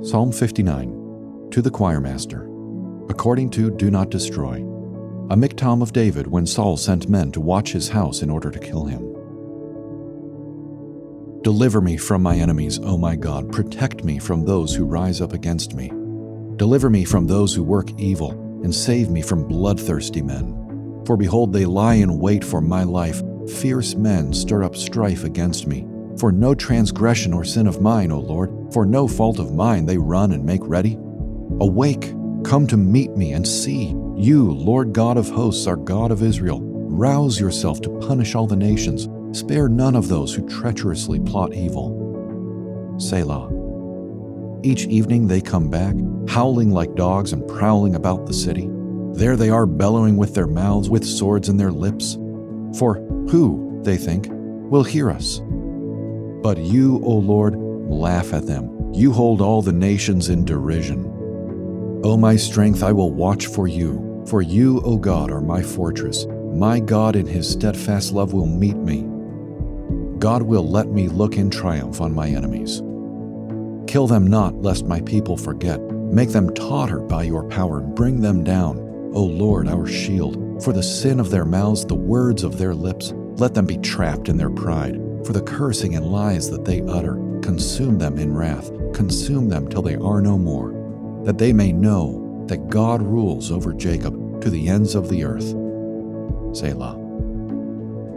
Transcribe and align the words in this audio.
Psalm 0.00 0.30
59 0.30 1.48
To 1.50 1.60
the 1.60 1.72
choirmaster, 1.72 2.44
according 3.10 3.50
to 3.50 3.68
Do 3.68 3.90
Not 3.90 4.10
Destroy, 4.10 4.58
a 5.28 5.36
miktam 5.36 5.82
of 5.82 5.92
David 5.92 6.28
when 6.28 6.46
Saul 6.46 6.76
sent 6.76 7.08
men 7.08 7.32
to 7.32 7.40
watch 7.40 7.72
his 7.72 7.88
house 7.88 8.22
in 8.22 8.30
order 8.30 8.48
to 8.48 8.60
kill 8.60 8.84
him. 8.84 9.00
Deliver 11.42 11.80
me 11.80 11.96
from 11.96 12.22
my 12.22 12.36
enemies, 12.36 12.78
O 12.84 12.96
my 12.96 13.16
God. 13.16 13.50
Protect 13.50 14.04
me 14.04 14.20
from 14.20 14.44
those 14.44 14.72
who 14.72 14.84
rise 14.84 15.20
up 15.20 15.32
against 15.32 15.74
me. 15.74 15.88
Deliver 16.54 16.88
me 16.88 17.02
from 17.02 17.26
those 17.26 17.52
who 17.52 17.64
work 17.64 17.90
evil, 17.98 18.30
and 18.62 18.72
save 18.72 19.10
me 19.10 19.20
from 19.20 19.48
bloodthirsty 19.48 20.22
men. 20.22 21.02
For 21.06 21.16
behold, 21.16 21.52
they 21.52 21.66
lie 21.66 21.94
in 21.94 22.20
wait 22.20 22.44
for 22.44 22.60
my 22.60 22.84
life. 22.84 23.20
Fierce 23.48 23.96
men 23.96 24.32
stir 24.32 24.62
up 24.62 24.76
strife 24.76 25.24
against 25.24 25.66
me. 25.66 25.88
For 26.18 26.32
no 26.32 26.52
transgression 26.52 27.32
or 27.32 27.44
sin 27.44 27.68
of 27.68 27.80
mine, 27.80 28.10
O 28.10 28.18
Lord, 28.18 28.72
for 28.72 28.84
no 28.84 29.06
fault 29.06 29.38
of 29.38 29.54
mine 29.54 29.86
they 29.86 29.98
run 29.98 30.32
and 30.32 30.44
make 30.44 30.62
ready. 30.64 30.94
Awake, 31.60 32.12
come 32.42 32.66
to 32.66 32.76
meet 32.76 33.16
me 33.16 33.34
and 33.34 33.46
see. 33.46 33.94
You, 34.16 34.50
Lord 34.50 34.92
God 34.92 35.16
of 35.16 35.28
hosts, 35.28 35.68
are 35.68 35.76
God 35.76 36.10
of 36.10 36.24
Israel. 36.24 36.60
Rouse 36.60 37.38
yourself 37.38 37.80
to 37.82 37.98
punish 38.00 38.34
all 38.34 38.48
the 38.48 38.56
nations. 38.56 39.08
Spare 39.38 39.68
none 39.68 39.94
of 39.94 40.08
those 40.08 40.34
who 40.34 40.48
treacherously 40.48 41.20
plot 41.20 41.54
evil. 41.54 42.96
Selah. 42.98 43.48
Each 44.64 44.86
evening 44.86 45.28
they 45.28 45.40
come 45.40 45.70
back, 45.70 45.94
howling 46.28 46.72
like 46.72 46.96
dogs 46.96 47.32
and 47.32 47.46
prowling 47.46 47.94
about 47.94 48.26
the 48.26 48.34
city. 48.34 48.68
There 49.12 49.36
they 49.36 49.50
are 49.50 49.66
bellowing 49.66 50.16
with 50.16 50.34
their 50.34 50.48
mouths, 50.48 50.90
with 50.90 51.06
swords 51.06 51.48
in 51.48 51.58
their 51.58 51.70
lips. 51.70 52.14
For 52.76 52.96
who, 53.30 53.80
they 53.84 53.96
think, 53.96 54.26
will 54.68 54.82
hear 54.82 55.12
us? 55.12 55.40
But 56.48 56.60
you, 56.60 56.98
O 57.04 57.12
Lord, 57.12 57.56
laugh 57.58 58.32
at 58.32 58.46
them. 58.46 58.94
You 58.94 59.12
hold 59.12 59.42
all 59.42 59.60
the 59.60 59.70
nations 59.70 60.30
in 60.30 60.46
derision. 60.46 61.04
O 62.02 62.16
my 62.16 62.36
strength, 62.36 62.82
I 62.82 62.90
will 62.90 63.12
watch 63.12 63.48
for 63.48 63.68
you. 63.68 64.24
For 64.26 64.40
you, 64.40 64.80
O 64.80 64.96
God, 64.96 65.30
are 65.30 65.42
my 65.42 65.60
fortress. 65.60 66.24
My 66.54 66.80
God 66.80 67.16
in 67.16 67.26
his 67.26 67.46
steadfast 67.46 68.12
love 68.12 68.32
will 68.32 68.46
meet 68.46 68.78
me. 68.78 69.02
God 70.18 70.42
will 70.42 70.66
let 70.66 70.88
me 70.88 71.08
look 71.08 71.36
in 71.36 71.50
triumph 71.50 72.00
on 72.00 72.14
my 72.14 72.30
enemies. 72.30 72.80
Kill 73.86 74.06
them 74.06 74.26
not, 74.26 74.54
lest 74.62 74.86
my 74.86 75.02
people 75.02 75.36
forget. 75.36 75.78
Make 75.82 76.30
them 76.30 76.54
totter 76.54 77.00
by 77.00 77.24
your 77.24 77.44
power. 77.50 77.80
And 77.80 77.94
bring 77.94 78.22
them 78.22 78.42
down, 78.42 78.78
O 79.12 79.22
Lord, 79.22 79.68
our 79.68 79.86
shield. 79.86 80.64
For 80.64 80.72
the 80.72 80.82
sin 80.82 81.20
of 81.20 81.28
their 81.28 81.44
mouths, 81.44 81.84
the 81.84 81.94
words 81.94 82.42
of 82.42 82.56
their 82.56 82.74
lips, 82.74 83.12
let 83.36 83.52
them 83.52 83.66
be 83.66 83.76
trapped 83.76 84.30
in 84.30 84.38
their 84.38 84.48
pride 84.48 84.98
for 85.24 85.32
the 85.32 85.42
cursing 85.42 85.94
and 85.94 86.06
lies 86.06 86.50
that 86.50 86.64
they 86.64 86.82
utter. 86.82 87.14
Consume 87.42 87.98
them 87.98 88.18
in 88.18 88.34
wrath, 88.34 88.70
consume 88.92 89.48
them 89.48 89.68
till 89.68 89.82
they 89.82 89.96
are 89.96 90.20
no 90.20 90.36
more, 90.36 90.72
that 91.24 91.38
they 91.38 91.52
may 91.52 91.72
know 91.72 92.44
that 92.46 92.68
God 92.68 93.02
rules 93.02 93.50
over 93.50 93.72
Jacob 93.72 94.40
to 94.42 94.50
the 94.50 94.68
ends 94.68 94.94
of 94.94 95.08
the 95.08 95.24
earth. 95.24 95.48
Selah. 96.56 96.98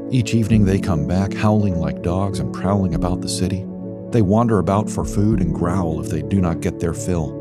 Each 0.10 0.34
evening 0.34 0.66
they 0.66 0.80
come 0.80 1.08
back, 1.08 1.34
howling 1.34 1.80
like 1.80 2.02
dogs 2.02 2.40
and 2.40 2.54
prowling 2.54 2.96
about 2.96 3.22
the 3.22 3.30
city. 3.30 3.66
They 4.10 4.22
wander 4.22 4.60
about 4.60 4.90
for 4.90 5.06
food 5.06 5.40
and 5.40 5.54
growl 5.56 6.02
if 6.02 6.10
they 6.10 6.22
do 6.22 6.42
not 6.42 6.60
get 6.60 6.80
their 6.80 6.94
fill. 6.94 7.32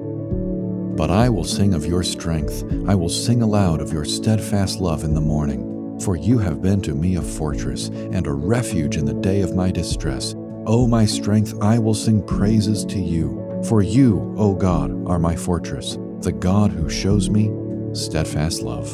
But 0.96 1.10
I 1.10 1.28
will 1.28 1.44
sing 1.44 1.74
of 1.74 1.86
your 1.86 2.04
strength. 2.04 2.62
I 2.86 2.94
will 2.94 3.08
sing 3.08 3.42
aloud 3.42 3.80
of 3.80 3.92
your 3.92 4.04
steadfast 4.04 4.80
love 4.80 5.02
in 5.02 5.14
the 5.14 5.20
morning. 5.20 5.66
For 6.02 6.16
you 6.16 6.38
have 6.38 6.62
been 6.62 6.80
to 6.82 6.94
me 6.94 7.16
a 7.16 7.22
fortress 7.22 7.88
and 7.88 8.26
a 8.26 8.32
refuge 8.32 8.96
in 8.96 9.04
the 9.04 9.14
day 9.14 9.42
of 9.42 9.54
my 9.54 9.70
distress. 9.70 10.34
O 10.66 10.86
my 10.86 11.04
strength, 11.04 11.54
I 11.60 11.78
will 11.78 11.94
sing 11.94 12.22
praises 12.26 12.84
to 12.86 12.98
you. 12.98 13.60
For 13.68 13.82
you, 13.82 14.34
O 14.38 14.54
God, 14.54 14.90
are 15.06 15.18
my 15.18 15.36
fortress, 15.36 15.98
the 16.20 16.32
God 16.32 16.70
who 16.70 16.88
shows 16.88 17.28
me 17.28 17.50
steadfast 17.92 18.62
love. 18.62 18.88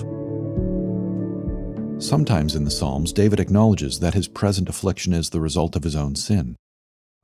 Sometimes 2.02 2.56
in 2.56 2.64
the 2.64 2.70
Psalms, 2.70 3.12
David 3.12 3.38
acknowledges 3.38 4.00
that 4.00 4.14
his 4.14 4.26
present 4.26 4.68
affliction 4.68 5.12
is 5.12 5.30
the 5.30 5.40
result 5.40 5.76
of 5.76 5.84
his 5.84 5.94
own 5.94 6.16
sin. 6.16 6.56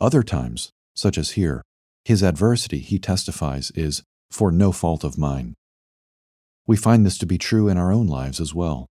Other 0.00 0.22
times, 0.22 0.70
such 0.94 1.18
as 1.18 1.32
here, 1.32 1.62
his 2.04 2.22
adversity, 2.22 2.78
he 2.78 2.98
testifies, 2.98 3.70
is 3.74 4.02
for 4.30 4.52
no 4.52 4.70
fault 4.70 5.02
of 5.04 5.18
mine. 5.18 5.54
We 6.66 6.76
find 6.76 7.04
this 7.04 7.18
to 7.18 7.26
be 7.26 7.38
true 7.38 7.68
in 7.68 7.76
our 7.76 7.92
own 7.92 8.06
lives 8.06 8.40
as 8.40 8.54
well. 8.54 8.86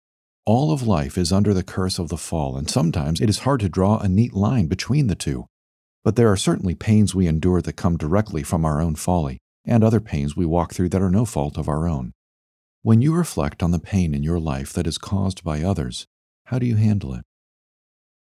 All 0.52 0.72
of 0.72 0.82
life 0.82 1.16
is 1.16 1.30
under 1.30 1.54
the 1.54 1.62
curse 1.62 2.00
of 2.00 2.08
the 2.08 2.16
fall, 2.16 2.56
and 2.56 2.68
sometimes 2.68 3.20
it 3.20 3.30
is 3.30 3.46
hard 3.46 3.60
to 3.60 3.68
draw 3.68 3.98
a 3.98 4.08
neat 4.08 4.34
line 4.34 4.66
between 4.66 5.06
the 5.06 5.14
two. 5.14 5.46
But 6.02 6.16
there 6.16 6.26
are 6.26 6.36
certainly 6.36 6.74
pains 6.74 7.14
we 7.14 7.28
endure 7.28 7.62
that 7.62 7.74
come 7.74 7.96
directly 7.96 8.42
from 8.42 8.64
our 8.64 8.80
own 8.80 8.96
folly, 8.96 9.38
and 9.64 9.84
other 9.84 10.00
pains 10.00 10.34
we 10.34 10.44
walk 10.44 10.74
through 10.74 10.88
that 10.88 11.02
are 11.02 11.08
no 11.08 11.24
fault 11.24 11.56
of 11.56 11.68
our 11.68 11.86
own. 11.86 12.10
When 12.82 13.00
you 13.00 13.14
reflect 13.14 13.62
on 13.62 13.70
the 13.70 13.78
pain 13.78 14.12
in 14.12 14.24
your 14.24 14.40
life 14.40 14.72
that 14.72 14.88
is 14.88 14.98
caused 14.98 15.44
by 15.44 15.62
others, 15.62 16.08
how 16.46 16.58
do 16.58 16.66
you 16.66 16.74
handle 16.74 17.14
it? 17.14 17.22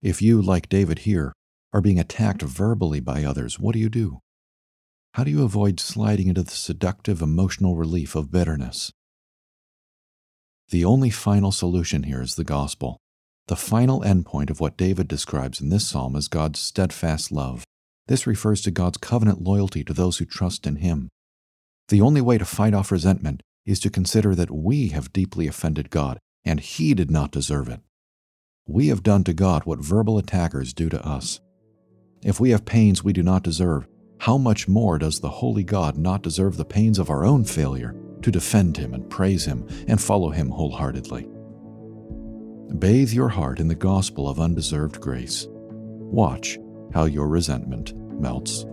If 0.02 0.20
you, 0.20 0.42
like 0.42 0.68
David 0.68 0.98
here, 0.98 1.32
are 1.72 1.80
being 1.80 1.98
attacked 1.98 2.42
verbally 2.42 3.00
by 3.00 3.24
others, 3.24 3.58
what 3.58 3.72
do 3.72 3.78
you 3.78 3.88
do? 3.88 4.18
How 5.14 5.24
do 5.24 5.30
you 5.30 5.44
avoid 5.44 5.80
sliding 5.80 6.28
into 6.28 6.42
the 6.42 6.50
seductive 6.50 7.22
emotional 7.22 7.74
relief 7.74 8.14
of 8.14 8.30
bitterness? 8.30 8.92
The 10.70 10.84
only 10.84 11.08
final 11.08 11.50
solution 11.50 12.02
here 12.02 12.20
is 12.20 12.34
the 12.34 12.44
gospel. 12.44 12.98
The 13.46 13.56
final 13.56 14.02
endpoint 14.02 14.50
of 14.50 14.60
what 14.60 14.76
David 14.76 15.08
describes 15.08 15.62
in 15.62 15.70
this 15.70 15.88
psalm 15.88 16.14
is 16.14 16.28
God's 16.28 16.60
steadfast 16.60 17.32
love. 17.32 17.64
This 18.06 18.26
refers 18.26 18.60
to 18.62 18.70
God's 18.70 18.98
covenant 18.98 19.40
loyalty 19.40 19.82
to 19.84 19.94
those 19.94 20.18
who 20.18 20.26
trust 20.26 20.66
in 20.66 20.76
Him. 20.76 21.08
The 21.88 22.02
only 22.02 22.20
way 22.20 22.36
to 22.36 22.44
fight 22.44 22.74
off 22.74 22.92
resentment 22.92 23.42
is 23.64 23.80
to 23.80 23.88
consider 23.88 24.34
that 24.34 24.50
we 24.50 24.88
have 24.88 25.10
deeply 25.10 25.46
offended 25.46 25.88
God, 25.88 26.18
and 26.44 26.60
He 26.60 26.92
did 26.92 27.10
not 27.10 27.30
deserve 27.30 27.70
it. 27.70 27.80
We 28.66 28.88
have 28.88 29.02
done 29.02 29.24
to 29.24 29.32
God 29.32 29.64
what 29.64 29.78
verbal 29.78 30.18
attackers 30.18 30.74
do 30.74 30.90
to 30.90 31.02
us. 31.02 31.40
If 32.22 32.40
we 32.40 32.50
have 32.50 32.66
pains 32.66 33.02
we 33.02 33.14
do 33.14 33.22
not 33.22 33.42
deserve, 33.42 33.86
how 34.18 34.36
much 34.36 34.68
more 34.68 34.98
does 34.98 35.20
the 35.20 35.30
holy 35.30 35.64
God 35.64 35.96
not 35.96 36.22
deserve 36.22 36.58
the 36.58 36.66
pains 36.66 36.98
of 36.98 37.08
our 37.08 37.24
own 37.24 37.44
failure 37.44 37.94
to 38.22 38.30
defend 38.30 38.76
him 38.76 38.94
and 38.94 39.08
praise 39.10 39.44
him 39.44 39.66
and 39.86 40.00
follow 40.00 40.30
him 40.30 40.50
wholeheartedly. 40.50 41.28
Bathe 42.78 43.12
your 43.12 43.28
heart 43.28 43.60
in 43.60 43.68
the 43.68 43.74
gospel 43.74 44.28
of 44.28 44.40
undeserved 44.40 45.00
grace. 45.00 45.46
Watch 45.50 46.58
how 46.92 47.04
your 47.04 47.28
resentment 47.28 47.94
melts. 48.20 48.64